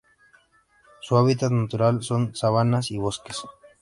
[1.01, 3.37] Su hábitat natural son: sabanas y bosques.